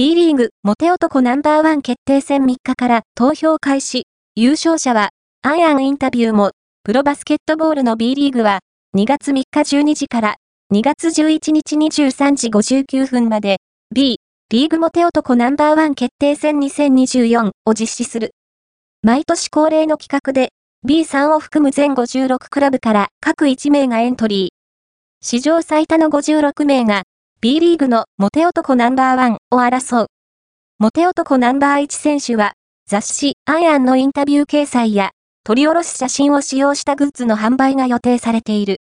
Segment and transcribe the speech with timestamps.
[0.00, 4.04] B リーグモテ男ナンバーワン決定戦3日から投票開始。
[4.34, 5.10] 優勝者は、
[5.42, 6.52] アイアンインタビューも、
[6.84, 8.60] プロバスケットボールの B リーグは、
[8.96, 10.36] 2月3日12時から、
[10.72, 13.58] 2月11日23時59分まで、
[13.94, 18.30] B、リーグモテ男ナンバーワン決定戦2024を実施する。
[19.02, 20.48] 毎年恒例の企画で、
[20.88, 24.48] B3 を含む全56クラブから各1名がエントリー。
[25.20, 27.02] 史上最多の56名が、
[27.42, 30.06] B リーグのモテ男ナンバーワンを争う。
[30.78, 32.52] モテ男ナンバー1選手は、
[32.86, 38.76] 雑誌アイアンのインタビュー掲載や、取り下ろし写真を使用したグッズの販売が予定されている。